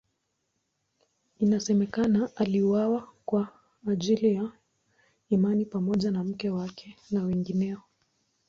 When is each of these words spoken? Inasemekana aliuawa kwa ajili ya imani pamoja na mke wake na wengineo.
Inasemekana 1.39 2.29
aliuawa 2.35 3.07
kwa 3.25 3.47
ajili 3.87 4.33
ya 4.33 4.51
imani 5.29 5.65
pamoja 5.65 6.11
na 6.11 6.23
mke 6.23 6.49
wake 6.49 6.97
na 7.11 7.23
wengineo. 7.23 7.81